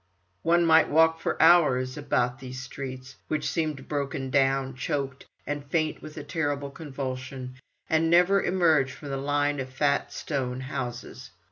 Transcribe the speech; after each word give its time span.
One 0.41 0.65
might 0.65 0.89
walk 0.89 1.19
for 1.19 1.39
hours 1.39 1.95
about 1.95 2.39
these 2.39 2.59
streets, 2.59 3.17
which 3.27 3.47
seemed 3.47 3.87
broken 3.87 4.31
down, 4.31 4.73
choked, 4.73 5.27
and 5.45 5.63
faint 5.69 6.01
with 6.01 6.17
a 6.17 6.23
terrible 6.23 6.71
convulsion, 6.71 7.59
and 7.87 8.09
never 8.09 8.41
emerge 8.41 8.91
from 8.91 9.09
the 9.09 9.17
line 9.17 9.59
of 9.59 9.69
fat 9.69 10.11
stone 10.11 10.61
houses. 10.61 11.29